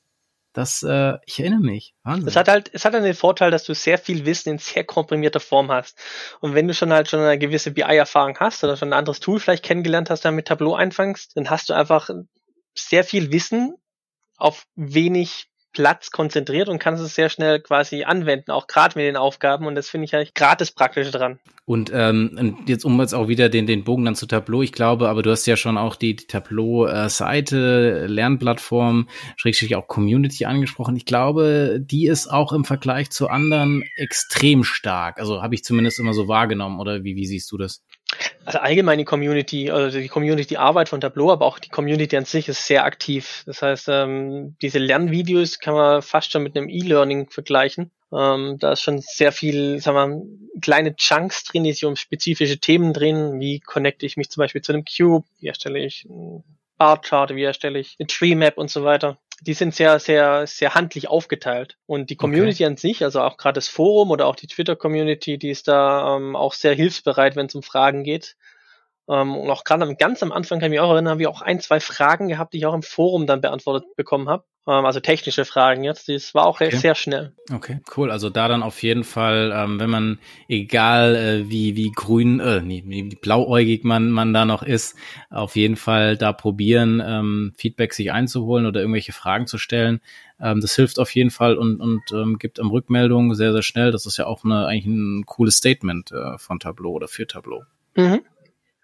[0.58, 1.94] Das, äh, ich erinnere mich.
[2.02, 2.26] Wahnsinn.
[2.26, 4.82] Es hat halt, es hat dann den Vorteil, dass du sehr viel Wissen in sehr
[4.82, 5.96] komprimierter Form hast.
[6.40, 9.38] Und wenn du schon halt schon eine gewisse BI-Erfahrung hast oder schon ein anderes Tool
[9.38, 12.10] vielleicht kennengelernt hast, dann mit Tableau einfangst, dann hast du einfach
[12.74, 13.76] sehr viel Wissen
[14.36, 19.16] auf wenig Platz konzentriert und kannst es sehr schnell quasi anwenden, auch gerade mit den
[19.16, 19.66] Aufgaben.
[19.66, 21.38] Und das finde ich eigentlich gratis praktisch dran.
[21.64, 25.08] Und ähm, jetzt um jetzt auch wieder den, den Bogen dann zu Tableau, ich glaube,
[25.08, 30.96] aber du hast ja schon auch die, die Tableau-Seite, Lernplattform, schrägstrich auch Community angesprochen.
[30.96, 35.20] Ich glaube, die ist auch im Vergleich zu anderen extrem stark.
[35.20, 36.80] Also habe ich zumindest immer so wahrgenommen.
[36.80, 37.82] Oder wie, wie siehst du das?
[38.44, 42.48] Also allgemein die Community, also die Community-Arbeit von Tableau, aber auch die Community an sich
[42.48, 43.42] ist sehr aktiv.
[43.46, 47.90] Das heißt, ähm, diese Lernvideos kann man fast schon mit einem E-Learning vergleichen.
[48.10, 52.58] Ähm, da ist schon sehr viel, sagen wir, kleine Chunks drin, die sich um spezifische
[52.58, 53.38] Themen drehen.
[53.38, 55.26] Wie connecte ich mich zum Beispiel zu einem Cube?
[55.40, 56.42] Wie erstelle ich ein
[56.78, 57.34] Bar-Chart?
[57.34, 59.18] Wie erstelle ich eine Tree-Map und so weiter?
[59.40, 61.76] Die sind sehr, sehr, sehr handlich aufgeteilt.
[61.86, 62.72] Und die Community okay.
[62.72, 66.34] an sich, also auch gerade das Forum oder auch die Twitter-Community, die ist da ähm,
[66.34, 68.36] auch sehr hilfsbereit, wenn es um Fragen geht.
[69.08, 71.42] Ähm, und auch gerade ganz am Anfang kann ich mich auch erinnern, haben wir auch
[71.42, 74.44] ein, zwei Fragen gehabt, die ich auch im Forum dann beantwortet bekommen habe.
[74.66, 76.10] Ähm, also technische Fragen jetzt.
[76.10, 76.76] Das war auch okay.
[76.76, 77.32] sehr schnell.
[77.50, 78.10] Okay, cool.
[78.10, 82.60] Also da dann auf jeden Fall, ähm, wenn man, egal äh, wie, wie grün, äh,
[82.60, 84.94] nee, wie blauäugig man, man da noch ist,
[85.30, 90.00] auf jeden Fall da probieren, ähm, Feedback sich einzuholen oder irgendwelche Fragen zu stellen.
[90.38, 93.90] Ähm, das hilft auf jeden Fall und, und ähm, gibt am Rückmeldung sehr, sehr schnell.
[93.90, 97.62] Das ist ja auch eine, eigentlich ein cooles Statement äh, von Tableau oder für Tableau.
[97.96, 98.20] Mhm.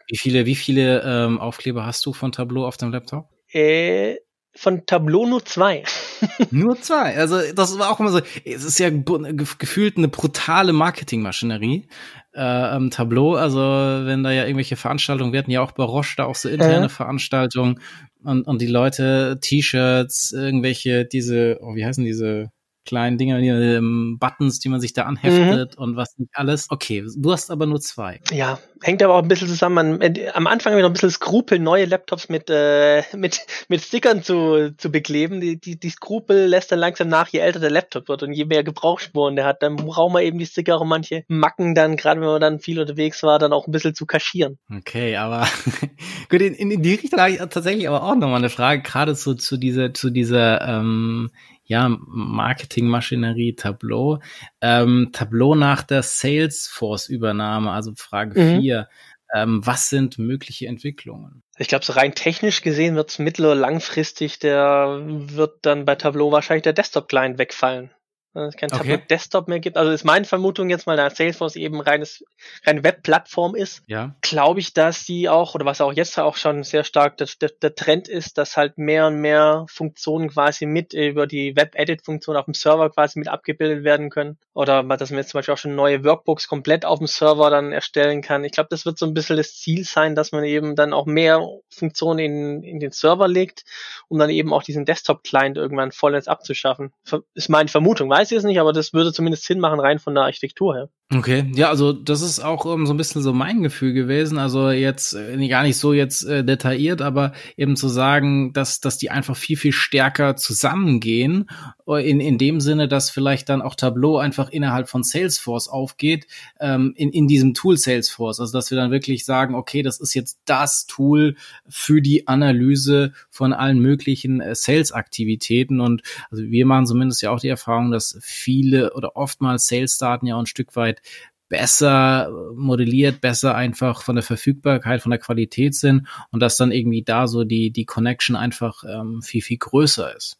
[0.08, 3.28] Wie viele, wie viele ähm, Aufkleber hast du von Tableau auf dem Laptop?
[3.50, 4.16] Äh,
[4.56, 5.82] von Tableau nur zwei.
[6.50, 7.16] nur zwei.
[7.16, 11.88] Also das war auch immer so, es ist ja gefühlt eine brutale Marketingmaschinerie.
[12.34, 16.14] Äh, ähm, Tableau, also wenn da ja irgendwelche Veranstaltungen, wir hatten ja auch bei Roche
[16.16, 16.88] da auch so interne äh.
[16.88, 17.80] Veranstaltungen
[18.22, 22.50] und, und die Leute, T-Shirts, irgendwelche, diese, oh, wie heißen diese
[22.84, 25.82] kleinen Dinger, die, ähm, Buttons, die man sich da anheftet mhm.
[25.82, 26.66] und was nicht alles.
[26.70, 28.20] Okay, du hast aber nur zwei.
[28.32, 30.00] Ja, hängt aber auch ein bisschen zusammen.
[30.34, 34.22] Am Anfang habe ich noch ein bisschen Skrupel, neue Laptops mit, äh, mit, mit Stickern
[34.22, 35.40] zu, zu bekleben.
[35.40, 38.44] Die, die, die Skrupel lässt dann langsam nach, je älter der Laptop wird und je
[38.44, 42.20] mehr Gebrauchsspuren der hat, dann braucht man eben die Sticker und manche Macken dann, gerade
[42.20, 44.58] wenn man dann viel unterwegs war, dann auch ein bisschen zu kaschieren.
[44.70, 45.46] Okay, aber
[46.28, 49.34] gut, in, in die Richtung habe ich tatsächlich aber auch nochmal eine Frage, gerade zu,
[49.34, 51.30] zu dieser, zu dieser ähm,
[51.64, 54.20] ja, Marketingmaschinerie Tableau.
[54.60, 58.60] Ähm, Tableau nach der Salesforce-Übernahme, also Frage mhm.
[58.60, 58.88] 4.
[59.34, 61.42] Ähm, was sind mögliche Entwicklungen?
[61.58, 65.94] Ich glaube, so rein technisch gesehen wird es mittel- oder langfristig, der wird dann bei
[65.94, 67.90] Tableau wahrscheinlich der Desktop-Client wegfallen
[68.34, 69.00] es kein okay.
[69.08, 69.76] Desktop mehr gibt.
[69.76, 72.24] Also ist meine Vermutung jetzt mal, da Salesforce eben reines,
[72.64, 74.14] reine Webplattform ist, ja.
[74.20, 77.50] glaube ich, dass die auch, oder was auch jetzt auch schon sehr stark der, der,
[77.50, 82.46] der Trend ist, dass halt mehr und mehr Funktionen quasi mit über die Web-Edit-Funktion auf
[82.46, 84.38] dem Server quasi mit abgebildet werden können.
[84.52, 87.72] Oder dass man jetzt zum Beispiel auch schon neue Workbooks komplett auf dem Server dann
[87.72, 88.44] erstellen kann.
[88.44, 91.06] Ich glaube, das wird so ein bisschen das Ziel sein, dass man eben dann auch
[91.06, 93.64] mehr Funktionen in, in den Server legt,
[94.08, 96.92] um dann eben auch diesen Desktop-Client irgendwann vollends abzuschaffen.
[97.34, 99.98] Ist meine Vermutung, weiß weiß ich es nicht, aber das würde zumindest Sinn machen, rein
[99.98, 100.88] von der Architektur her.
[101.12, 104.38] Okay, ja, also das ist auch um, ähm, so ein bisschen so mein Gefühl gewesen.
[104.38, 108.96] Also jetzt äh, gar nicht so jetzt äh, detailliert, aber eben zu sagen, dass dass
[108.96, 111.50] die einfach viel viel stärker zusammengehen
[111.86, 116.26] äh, in in dem Sinne, dass vielleicht dann auch Tableau einfach innerhalb von Salesforce aufgeht
[116.58, 118.40] ähm, in in diesem Tool Salesforce.
[118.40, 121.36] Also dass wir dann wirklich sagen, okay, das ist jetzt das Tool
[121.68, 127.40] für die Analyse von allen möglichen äh, Sales-Aktivitäten und also wir machen zumindest ja auch
[127.40, 131.02] die Erfahrung, dass viele oder oftmals Sales-Daten ja auch ein Stück weit
[131.48, 137.02] besser modelliert, besser einfach von der Verfügbarkeit, von der Qualität sind und dass dann irgendwie
[137.02, 140.38] da so die, die Connection einfach ähm, viel, viel größer ist.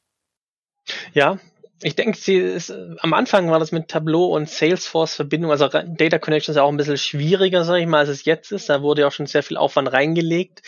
[1.12, 1.38] Ja,
[1.82, 6.18] ich denke, sie ist, am Anfang war das mit Tableau und Salesforce Verbindung, also Data
[6.18, 8.70] Connection ist ja auch ein bisschen schwieriger, sage ich mal, als es jetzt ist.
[8.70, 10.62] Da wurde ja auch schon sehr viel Aufwand reingelegt.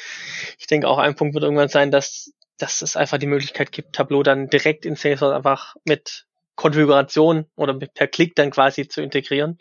[0.59, 3.95] Ich denke auch ein Punkt wird irgendwann sein, dass, dass es einfach die Möglichkeit gibt,
[3.95, 6.26] Tableau dann direkt in Salesforce einfach mit
[6.57, 9.59] Konfiguration oder per Klick dann quasi zu integrieren.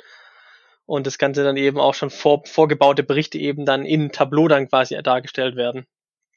[0.87, 4.69] Und das Ganze dann eben auch schon vor, vorgebaute Berichte eben dann in Tableau dann
[4.69, 5.85] quasi dargestellt werden.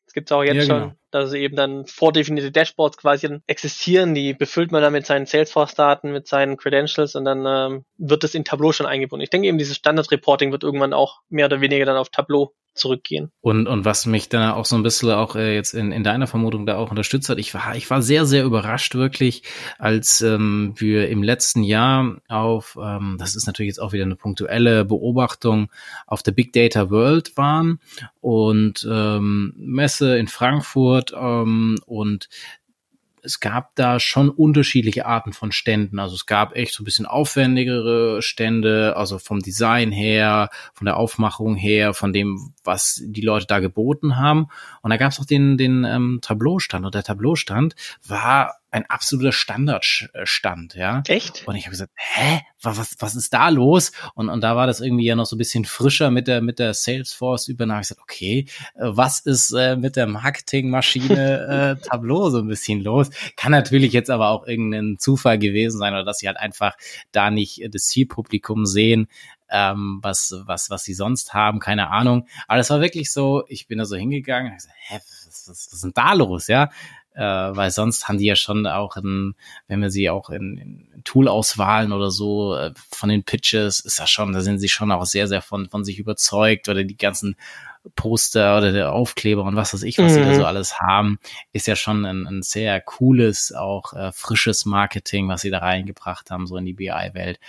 [0.07, 0.95] Es gibt auch jetzt ja, schon, genau.
[1.11, 6.27] dass eben dann vordefinierte Dashboards quasi existieren, die befüllt man dann mit seinen Salesforce-Daten, mit
[6.27, 9.23] seinen Credentials und dann ähm, wird das in Tableau schon eingebunden.
[9.23, 13.31] Ich denke eben, dieses Standard-Reporting wird irgendwann auch mehr oder weniger dann auf Tableau zurückgehen.
[13.41, 16.27] Und, und was mich dann auch so ein bisschen auch äh, jetzt in, in deiner
[16.27, 19.43] Vermutung da auch unterstützt hat, ich war, ich war sehr, sehr überrascht wirklich,
[19.79, 24.17] als ähm, wir im letzten Jahr auf, ähm, das ist natürlich jetzt auch wieder eine
[24.17, 25.71] punktuelle Beobachtung,
[26.07, 27.81] auf der Big Data World waren
[28.21, 32.29] und ähm, Messe in Frankfurt ähm, und
[33.29, 35.99] es gab da schon unterschiedliche Arten von Ständen.
[35.99, 40.97] Also es gab echt so ein bisschen aufwendigere Stände, also vom Design her, von der
[40.97, 44.49] Aufmachung her, von dem, was die Leute da geboten haben.
[44.81, 46.87] Und da gab es auch den, den ähm, Tableau-Stand.
[46.87, 51.03] Und der Tableau-Stand war ein absoluter Standardstand, ja.
[51.07, 51.47] Echt?
[51.47, 53.93] Und ich habe gesagt, hä, was, was ist da los?
[54.15, 56.59] Und, und da war das irgendwie ja noch so ein bisschen frischer mit der, mit
[56.59, 57.81] der Salesforce-Übernahme.
[57.81, 62.83] Ich gesagt, okay, äh, was ist äh, mit der Marketingmaschine äh, Tableau so ein bisschen
[62.83, 63.11] los?
[63.37, 66.77] Kann natürlich jetzt aber auch irgendein Zufall gewesen sein oder dass sie halt einfach
[67.13, 69.09] da nicht das Zielpublikum sehen,
[69.51, 72.27] ähm, was, was, was sie sonst haben, keine Ahnung.
[72.47, 75.49] Aber das war wirklich so, ich bin da so hingegangen, ich gesagt, hä, was, was,
[75.49, 76.71] was ist denn da los, ja?
[77.19, 79.35] Äh, weil sonst haben die ja schon auch in,
[79.67, 84.09] wenn wir sie auch in, in Tool-Auswahlen oder so äh, von den Pitches, ist das
[84.09, 87.35] schon, da sind sie schon auch sehr, sehr von, von sich überzeugt oder die ganzen
[87.97, 90.15] Poster oder der Aufkleber und was weiß ich, was mhm.
[90.15, 91.19] sie da so alles haben,
[91.53, 96.31] ist ja schon ein, ein sehr cooles, auch äh, frisches Marketing, was sie da reingebracht
[96.31, 97.41] haben, so in die BI-Welt.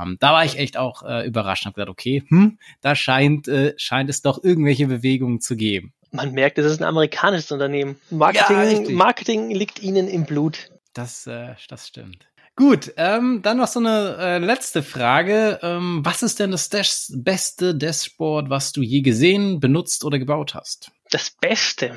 [0.00, 3.48] Ähm, da war ich echt auch äh, überrascht und habe gedacht, okay, hm, da scheint,
[3.48, 8.00] äh, scheint es doch irgendwelche Bewegungen zu geben man merkt, es ist ein amerikanisches Unternehmen.
[8.10, 10.70] Marketing, ja, Marketing liegt ihnen im Blut.
[10.92, 12.26] Das, äh, das stimmt.
[12.56, 15.60] Gut, ähm, dann noch so eine äh, letzte Frage.
[15.62, 20.54] Ähm, was ist denn das Dash beste Dashboard, was du je gesehen, benutzt oder gebaut
[20.54, 20.90] hast?
[21.10, 21.96] Das Beste.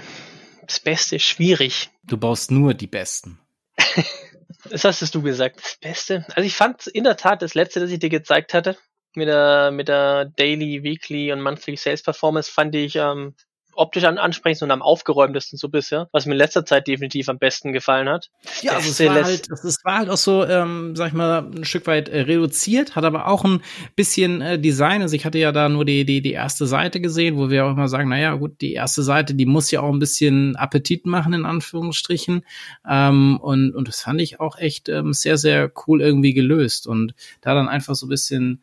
[0.66, 1.90] Das Beste ist schwierig.
[2.06, 3.40] Du baust nur die Besten.
[4.70, 5.60] das hast du gesagt.
[5.62, 6.26] Das Beste.
[6.30, 8.78] Also ich fand in der Tat das letzte, das ich dir gezeigt hatte,
[9.16, 13.36] mit der, mit der Daily, Weekly und Monthly Sales Performance, fand ich ähm,
[13.76, 17.40] optisch an ansprechendsten und am aufgeräumtesten so bisher, was mir in letzter Zeit definitiv am
[17.40, 18.30] besten gefallen hat.
[18.62, 21.66] Ja, also es war, halt, es war halt auch so, ähm, sag ich mal, ein
[21.66, 23.62] Stück weit äh, reduziert, hat aber auch ein
[23.96, 25.02] bisschen äh, Design.
[25.02, 27.72] Also ich hatte ja da nur die, die, die erste Seite gesehen, wo wir auch
[27.72, 31.34] immer sagen, naja, gut, die erste Seite, die muss ja auch ein bisschen Appetit machen,
[31.34, 32.46] in Anführungsstrichen.
[32.88, 36.88] Ähm, und, und das fand ich auch echt ähm, sehr, sehr cool irgendwie gelöst.
[36.88, 38.62] Und da dann einfach so ein bisschen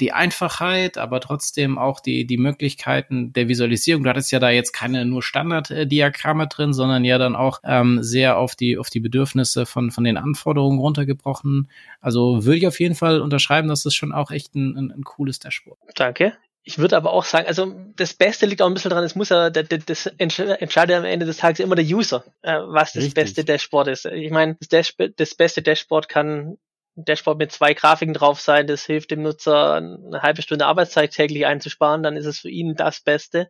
[0.00, 4.02] die Einfachheit, aber trotzdem auch die, die Möglichkeiten der Visualisierung.
[4.02, 8.38] Du hattest ja da jetzt keine nur Standarddiagramme drin, sondern ja dann auch ähm, sehr
[8.38, 11.70] auf die, auf die Bedürfnisse von, von den Anforderungen runtergebrochen.
[12.00, 15.04] Also würde ich auf jeden Fall unterschreiben, dass das schon auch echt ein, ein, ein
[15.04, 15.78] cooles Dashboard.
[15.94, 16.32] Danke.
[16.62, 19.30] Ich würde aber auch sagen, also das Beste liegt auch ein bisschen dran, es muss
[19.30, 23.14] ja, das, das entscheidet am Ende des Tages immer der User, äh, was das Richtig.
[23.14, 24.04] beste Dashboard ist.
[24.04, 26.58] Ich meine, das, das beste Dashboard kann
[26.96, 31.46] Dashboard mit zwei Grafiken drauf sein, das hilft dem Nutzer eine halbe Stunde Arbeitszeit täglich
[31.46, 33.48] einzusparen, dann ist es für ihn das Beste,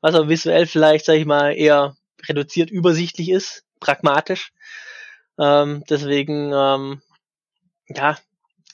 [0.00, 1.96] was aber visuell vielleicht, sag ich mal, eher
[2.28, 4.52] reduziert übersichtlich ist, pragmatisch.
[5.38, 7.02] Ähm, deswegen, ähm,
[7.88, 8.18] ja,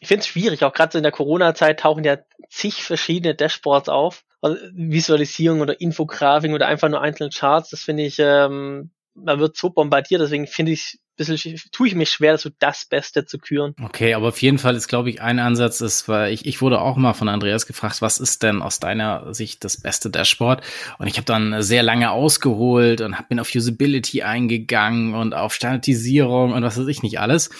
[0.00, 2.18] ich finde es schwierig, auch gerade so in der Corona-Zeit tauchen ja
[2.50, 4.24] zig verschiedene Dashboards auf.
[4.42, 9.56] Also Visualisierung oder Infografik oder einfach nur einzelne Charts, das finde ich, ähm, man wird
[9.56, 13.74] so bombardiert, deswegen finde ich bisschen, tue ich mich schwer, so das Beste zu küren.
[13.82, 16.80] Okay, aber auf jeden Fall ist, glaube ich, ein Ansatz ist, weil ich, ich wurde
[16.80, 20.62] auch mal von Andreas gefragt, was ist denn aus deiner Sicht das beste Dashboard?
[20.98, 26.52] Und ich habe dann sehr lange ausgeholt und bin auf Usability eingegangen und auf Standardisierung
[26.52, 27.50] und was weiß ich nicht alles.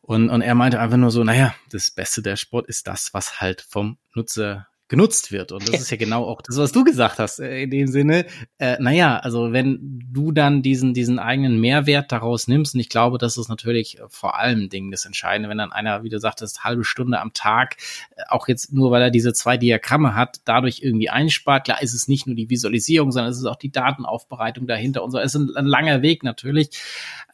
[0.00, 3.60] Und, und er meinte einfach nur so, naja, das beste Dashboard ist das, was halt
[3.60, 5.52] vom Nutzer genutzt wird.
[5.52, 8.26] Und das ist ja genau auch das, was du gesagt hast, äh, in dem Sinne,
[8.58, 13.18] äh, naja, also wenn du dann diesen, diesen eigenen Mehrwert daraus nimmst, und ich glaube,
[13.18, 16.84] das ist natürlich vor allem Dingen das Entscheidende, wenn dann einer, wie du sagtest, halbe
[16.84, 17.76] Stunde am Tag,
[18.16, 21.64] äh, auch jetzt nur, weil er diese zwei Diagramme hat, dadurch irgendwie einspart.
[21.64, 25.10] Klar ist es nicht nur die Visualisierung, sondern es ist auch die Datenaufbereitung dahinter und
[25.10, 25.18] so.
[25.18, 26.70] Es ist ein, ein langer Weg natürlich.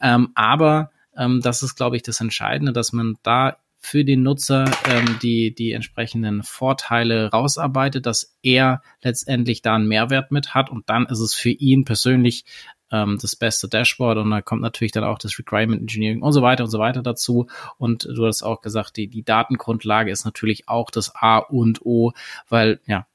[0.01, 4.65] Ähm, aber ähm, das ist, glaube ich, das Entscheidende, dass man da für den Nutzer
[4.89, 10.89] ähm, die, die entsprechenden Vorteile rausarbeitet, dass er letztendlich da einen Mehrwert mit hat und
[10.89, 12.45] dann ist es für ihn persönlich
[12.91, 16.41] ähm, das beste Dashboard und da kommt natürlich dann auch das Requirement Engineering und so
[16.41, 17.47] weiter und so weiter dazu.
[17.77, 22.13] Und du hast auch gesagt, die, die Datengrundlage ist natürlich auch das A und O,
[22.47, 23.05] weil ja,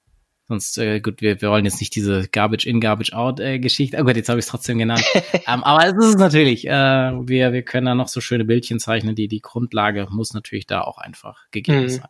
[0.49, 3.61] Sonst, äh, gut, wir, wir wollen jetzt nicht diese Garbage in, Garbage out äh.
[3.61, 5.05] Oh Gott, jetzt habe ich es trotzdem genannt.
[5.47, 9.15] ähm, aber es ist natürlich, äh, wir, wir können da noch so schöne Bildchen zeichnen.
[9.15, 11.89] Die, die Grundlage muss natürlich da auch einfach gegeben mhm.
[11.91, 12.09] sein.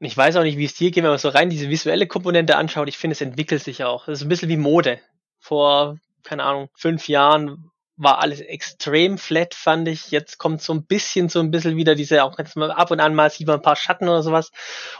[0.00, 2.06] Und ich weiß auch nicht, wie es dir geht, wenn man so rein diese visuelle
[2.06, 2.88] Komponente anschaut.
[2.88, 4.08] Ich finde, es entwickelt sich auch.
[4.08, 4.98] Es ist ein bisschen wie Mode.
[5.38, 10.10] Vor, keine Ahnung, fünf Jahren war alles extrem flat, fand ich.
[10.10, 13.00] Jetzt kommt so ein bisschen, so ein bisschen wieder diese, auch jetzt mal ab und
[13.00, 14.50] an mal sieht man ein paar Schatten oder sowas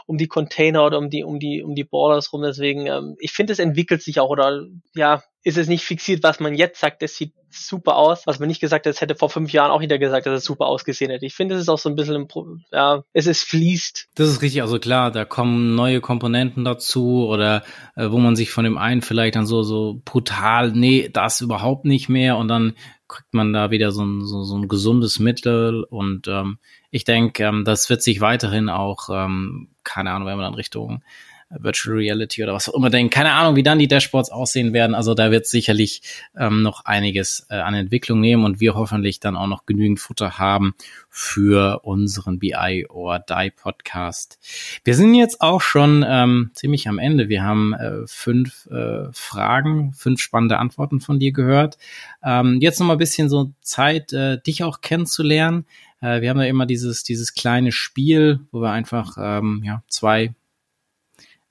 [0.05, 2.41] um die Container oder um die, um die, um die Borders rum.
[2.41, 6.39] Deswegen, ähm, ich finde, es entwickelt sich auch oder ja, ist es nicht fixiert, was
[6.39, 9.29] man jetzt sagt, das sieht super aus, was man nicht gesagt hat, das hätte vor
[9.29, 11.27] fünf Jahren auch wieder gesagt, dass es super ausgesehen hätte.
[11.27, 12.27] Ich finde, es ist auch so ein bisschen,
[12.71, 14.09] ja, es ist fließt.
[14.15, 17.63] Das ist richtig, also klar, da kommen neue Komponenten dazu oder
[17.95, 21.85] äh, wo man sich von dem einen vielleicht dann so, so brutal, nee, das überhaupt
[21.85, 22.73] nicht mehr und dann
[23.07, 26.57] kriegt man da wieder so ein, so, so ein gesundes Mittel und ähm,
[26.89, 31.03] ich denke, ähm, das wird sich weiterhin auch, ähm, keine Ahnung, wenn man dann Richtung
[31.49, 33.11] Virtual Reality oder was auch immer denken.
[33.11, 34.95] Keine Ahnung, wie dann die Dashboards aussehen werden.
[34.95, 36.01] Also da wird sicherlich
[36.35, 40.39] ähm, noch einiges äh, an Entwicklung nehmen und wir hoffentlich dann auch noch genügend Futter
[40.39, 40.73] haben
[41.09, 44.39] für unseren BI or Die Podcast.
[44.83, 47.29] Wir sind jetzt auch schon ähm, ziemlich am Ende.
[47.29, 51.77] Wir haben äh, fünf äh, Fragen, fünf spannende Antworten von dir gehört.
[52.23, 55.65] Ähm, jetzt noch mal ein bisschen so Zeit, äh, dich auch kennenzulernen.
[56.01, 60.33] Äh, wir haben ja immer dieses, dieses kleine Spiel, wo wir einfach ähm, ja, zwei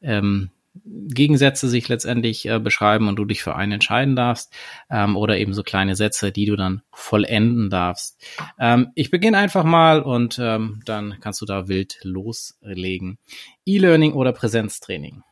[0.04, 0.50] ähm,
[0.84, 4.52] Gegensätze sich letztendlich äh, beschreiben und du dich für einen entscheiden darfst
[4.90, 8.20] ähm, oder eben so kleine Sätze, die du dann vollenden darfst.
[8.58, 13.18] Ähm, ich beginne einfach mal und ähm, dann kannst du da wild loslegen.
[13.64, 15.22] E-Learning oder Präsenztraining?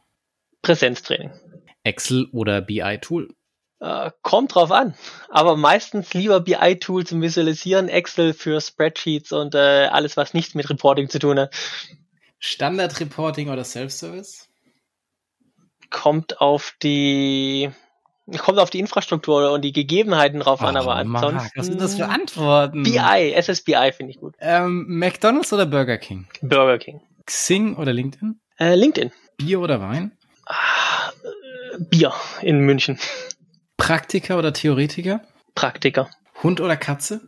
[0.63, 1.33] Präsenztraining.
[1.83, 3.35] Excel oder BI-Tool?
[3.81, 4.95] Äh, kommt drauf an,
[5.29, 10.71] aber meistens lieber BI-Tool zum Visualisieren, Excel für Spreadsheets und äh, alles, was nichts mit
[10.71, 11.55] Reporting zu tun hat.
[12.39, 14.49] Standard-Reporting oder Self-Service?
[15.93, 17.71] Kommt auf die
[18.39, 21.37] kommt auf die Infrastruktur und die Gegebenheiten drauf oh, an, aber ansonsten.
[21.37, 22.83] Mark, was sind das für Antworten?
[22.83, 24.35] BI, SSBI finde ich gut.
[24.41, 26.27] Ähm, McDonalds oder Burger King?
[26.41, 27.01] Burger King.
[27.27, 28.41] Xing oder LinkedIn?
[28.59, 29.13] Äh, LinkedIn.
[29.37, 30.13] Bier oder Wein?
[30.47, 32.99] Ah, äh, Bier in München.
[33.77, 35.23] Praktiker oder Theoretiker?
[35.55, 36.09] Praktiker.
[36.43, 37.21] Hund oder Katze?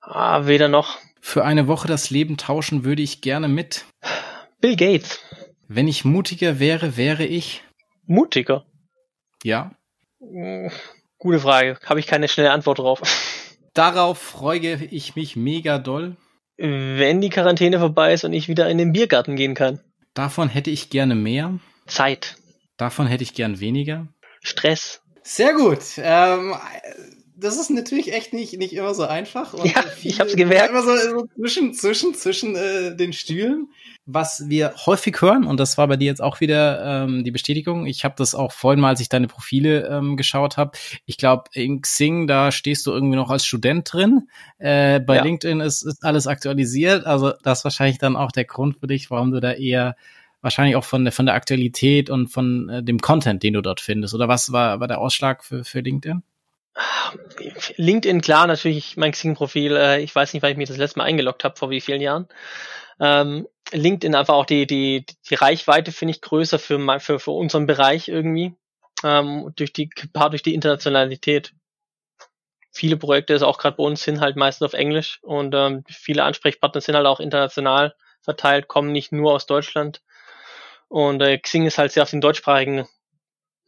[0.00, 0.98] Ah, weder noch.
[1.20, 3.84] Für eine Woche das Leben tauschen würde ich gerne mit.
[4.60, 5.20] Bill Gates.
[5.66, 7.62] Wenn ich mutiger wäre, wäre ich
[8.08, 8.66] mutiger.
[9.44, 9.72] Ja.
[10.20, 10.70] Hm,
[11.18, 11.78] gute Frage.
[11.84, 13.02] Habe ich keine schnelle Antwort drauf.
[13.74, 16.16] Darauf freue ich mich mega doll.
[16.56, 19.80] Wenn die Quarantäne vorbei ist und ich wieder in den Biergarten gehen kann.
[20.14, 21.60] Davon hätte ich gerne mehr.
[21.86, 22.36] Zeit.
[22.76, 24.08] Davon hätte ich gern weniger.
[24.42, 25.00] Stress.
[25.22, 25.82] Sehr gut.
[25.98, 26.56] Ähm,
[27.40, 29.54] das ist natürlich echt nicht, nicht immer so einfach.
[29.54, 30.70] Und ja, ich habe es gemerkt.
[30.70, 33.68] Immer so, so, zwischen, zwischen, zwischen äh, den Stühlen.
[34.06, 37.86] Was wir häufig hören, und das war bei dir jetzt auch wieder ähm, die Bestätigung,
[37.86, 40.72] ich habe das auch vorhin mal, als ich deine Profile ähm, geschaut habe,
[41.04, 44.28] ich glaube, in Xing, da stehst du irgendwie noch als Student drin.
[44.58, 45.22] Äh, bei ja.
[45.22, 47.06] LinkedIn ist, ist alles aktualisiert.
[47.06, 49.94] Also das ist wahrscheinlich dann auch der Grund für dich, warum du da eher
[50.40, 53.80] wahrscheinlich auch von der, von der Aktualität und von äh, dem Content, den du dort
[53.80, 54.14] findest.
[54.14, 56.22] Oder was war, war der Ausschlag für, für LinkedIn?
[57.76, 59.76] LinkedIn, klar, natürlich mein Xing-Profil.
[59.76, 62.00] Äh, ich weiß nicht, weil ich mich das letzte Mal eingeloggt habe, vor wie vielen
[62.00, 62.28] Jahren.
[63.00, 67.66] Ähm, LinkedIn einfach auch die, die, die Reichweite finde ich größer für, für, für unseren
[67.66, 68.54] Bereich irgendwie.
[69.04, 71.52] Ähm, durch die, paar durch die Internationalität.
[72.72, 76.24] Viele Projekte, ist auch gerade bei uns, sind halt meistens auf Englisch und ähm, viele
[76.24, 80.02] Ansprechpartner sind halt auch international verteilt, kommen nicht nur aus Deutschland.
[80.88, 82.86] Und äh, Xing ist halt sehr auf den deutschsprachigen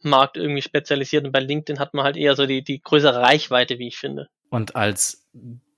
[0.03, 3.79] Markt irgendwie spezialisiert und bei LinkedIn hat man halt eher so die, die größere Reichweite,
[3.79, 4.27] wie ich finde.
[4.49, 5.27] Und als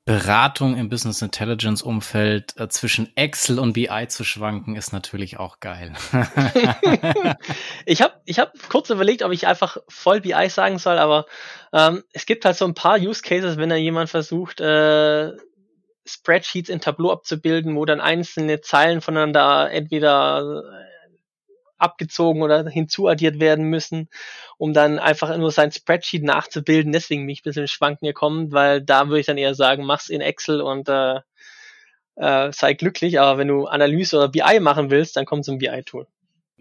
[0.05, 5.61] Beratung im Business Intelligence Umfeld äh, zwischen Excel und BI zu schwanken, ist natürlich auch
[5.61, 5.93] geil.
[7.85, 11.25] ich habe ich hab kurz überlegt, ob ich einfach voll BI sagen soll, aber
[11.71, 15.31] ähm, es gibt halt so ein paar Use Cases, wenn da jemand versucht, äh,
[16.05, 20.63] Spreadsheets in Tableau abzubilden, wo dann einzelne Zeilen voneinander entweder
[21.77, 24.09] abgezogen oder hinzuaddiert werden müssen,
[24.57, 26.91] um dann einfach nur sein Spreadsheet nachzubilden.
[26.91, 30.09] Deswegen bin ich ein bisschen schwanken gekommen, weil da würde ich dann eher sagen, mach's
[30.09, 31.19] in Excel und äh,
[32.15, 33.19] äh, sei glücklich.
[33.19, 36.07] Aber wenn du Analyse oder BI machen willst, dann komm zum BI-Tool.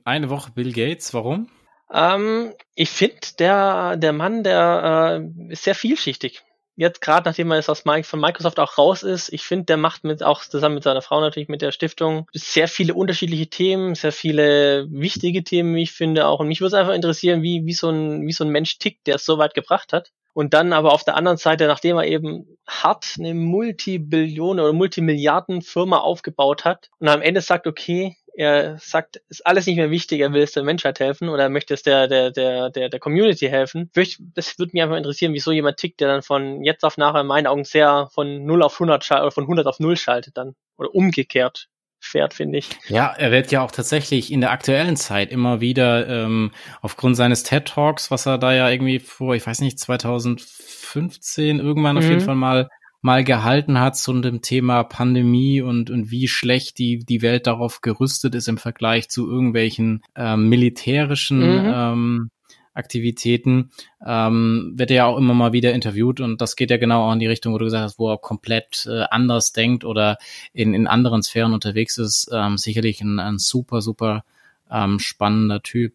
[0.04, 1.48] Eine Woche Bill Gates, warum?
[1.92, 6.42] Ähm, ich finde, der, der Mann, der äh, ist sehr vielschichtig
[6.76, 10.04] jetzt gerade, nachdem er jetzt aus von Microsoft auch raus ist, ich finde, der macht
[10.04, 14.12] mit auch zusammen mit seiner Frau natürlich mit der Stiftung sehr viele unterschiedliche Themen, sehr
[14.12, 16.40] viele wichtige Themen, wie ich finde auch.
[16.40, 19.06] Und mich würde es einfach interessieren, wie, wie so ein, wie so ein Mensch tickt,
[19.06, 20.10] der es so weit gebracht hat.
[20.34, 25.60] Und dann aber auf der anderen Seite, nachdem er eben hart eine Multibillion oder Multimilliarden
[25.60, 30.20] Firma aufgebaut hat und am Ende sagt, okay, er sagt, ist alles nicht mehr wichtig,
[30.20, 33.00] er will es der Menschheit helfen oder er möchte es der, der, der, der, der
[33.00, 33.90] Community helfen.
[33.94, 37.26] Das würde mich einfach interessieren, wieso jemand tickt, der dann von jetzt auf nachher in
[37.26, 40.54] meinen Augen sehr von 0 auf 100 schaltet oder von 100 auf 0 schaltet dann.
[40.76, 41.68] Oder umgekehrt
[42.00, 42.68] fährt, finde ich.
[42.88, 47.44] Ja, er wird ja auch tatsächlich in der aktuellen Zeit immer wieder ähm, aufgrund seines
[47.44, 51.98] TED Talks, was er da ja irgendwie vor, ich weiß nicht, 2015 irgendwann mhm.
[51.98, 52.24] auf jeden mhm.
[52.24, 52.68] Fall mal
[53.02, 57.80] mal gehalten hat zu dem Thema Pandemie und, und wie schlecht die, die Welt darauf
[57.80, 61.72] gerüstet ist im Vergleich zu irgendwelchen ähm, militärischen mhm.
[61.74, 62.30] ähm,
[62.74, 63.70] Aktivitäten,
[64.06, 67.12] ähm, wird er ja auch immer mal wieder interviewt und das geht ja genau auch
[67.12, 70.16] in die Richtung, wo du gesagt hast, wo er komplett äh, anders denkt oder
[70.54, 72.30] in, in anderen Sphären unterwegs ist.
[72.32, 74.24] Ähm, sicherlich ein, ein super, super
[74.72, 75.94] ähm, spannender Typ.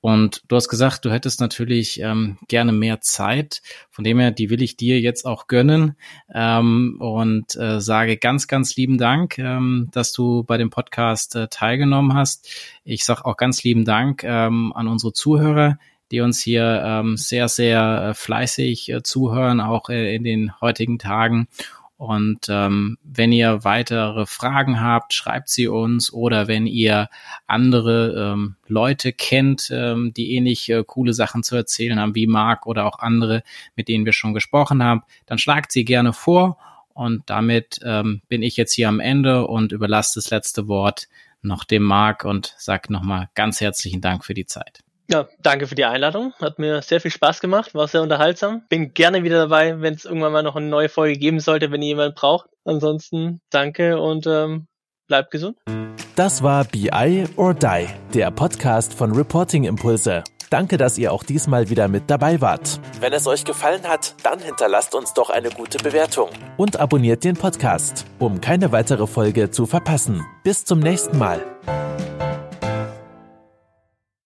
[0.00, 3.62] Und du hast gesagt, du hättest natürlich ähm, gerne mehr Zeit.
[3.90, 5.96] Von dem her, die will ich dir jetzt auch gönnen.
[6.34, 11.46] Ähm, und äh, sage ganz, ganz lieben Dank, ähm, dass du bei dem Podcast äh,
[11.48, 12.48] teilgenommen hast.
[12.84, 15.78] Ich sage auch ganz lieben Dank ähm, an unsere Zuhörer,
[16.10, 20.98] die uns hier ähm, sehr, sehr äh, fleißig äh, zuhören, auch äh, in den heutigen
[20.98, 21.48] Tagen.
[22.02, 27.08] Und ähm, wenn ihr weitere Fragen habt, schreibt sie uns oder wenn ihr
[27.46, 32.66] andere ähm, Leute kennt, ähm, die ähnlich äh, coole Sachen zu erzählen haben, wie Marc
[32.66, 33.44] oder auch andere,
[33.76, 36.58] mit denen wir schon gesprochen haben, dann schlagt sie gerne vor.
[36.92, 41.06] Und damit ähm, bin ich jetzt hier am Ende und überlasse das letzte Wort
[41.40, 44.80] noch dem Marc und sage nochmal ganz herzlichen Dank für die Zeit.
[45.12, 46.32] Ja, danke für die Einladung.
[46.40, 48.62] Hat mir sehr viel Spaß gemacht, war sehr unterhaltsam.
[48.70, 51.82] Bin gerne wieder dabei, wenn es irgendwann mal noch eine neue Folge geben sollte, wenn
[51.82, 52.48] ihr jemand braucht.
[52.64, 54.68] Ansonsten danke und ähm,
[55.08, 55.58] bleibt gesund.
[56.16, 60.24] Das war BI or Die, der Podcast von Reporting Impulse.
[60.48, 62.80] Danke, dass ihr auch diesmal wieder mit dabei wart.
[63.00, 67.36] Wenn es euch gefallen hat, dann hinterlasst uns doch eine gute Bewertung und abonniert den
[67.36, 70.24] Podcast, um keine weitere Folge zu verpassen.
[70.42, 71.44] Bis zum nächsten Mal.